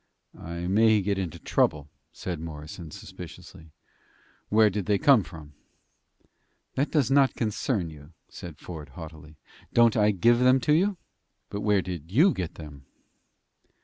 "I 0.39 0.65
may 0.65 0.99
get 1.03 1.19
into 1.19 1.37
trouble," 1.37 1.87
said 2.11 2.39
Morrison, 2.39 2.89
suspiciously. 2.89 3.69
"Where 4.49 4.71
did 4.71 4.87
they 4.87 4.97
come 4.97 5.21
from?" 5.21 5.53
"That 6.73 6.89
does 6.89 7.11
not 7.11 7.35
concern 7.35 7.91
you," 7.91 8.13
said 8.27 8.57
Ford, 8.57 8.89
haughtily. 8.97 9.35
"Don't 9.73 9.95
I 9.95 10.09
give 10.09 10.39
them 10.39 10.59
to 10.61 10.73
you?" 10.73 10.97
"But 11.51 11.61
where 11.61 11.83
did 11.83 12.11
you 12.11 12.33
get 12.33 12.55
them?" 12.55 12.87